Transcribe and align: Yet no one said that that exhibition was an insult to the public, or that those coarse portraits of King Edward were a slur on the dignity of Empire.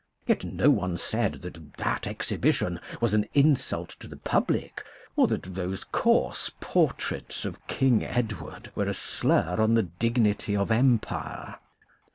Yet 0.25 0.43
no 0.43 0.71
one 0.71 0.97
said 0.97 1.43
that 1.43 1.77
that 1.77 2.07
exhibition 2.07 2.79
was 2.99 3.13
an 3.13 3.27
insult 3.35 3.89
to 3.99 4.07
the 4.07 4.17
public, 4.17 4.83
or 5.15 5.27
that 5.27 5.53
those 5.53 5.83
coarse 5.83 6.49
portraits 6.59 7.45
of 7.45 7.67
King 7.67 8.03
Edward 8.03 8.71
were 8.73 8.85
a 8.87 8.95
slur 8.95 9.57
on 9.59 9.75
the 9.75 9.83
dignity 9.83 10.55
of 10.57 10.71
Empire. 10.71 11.53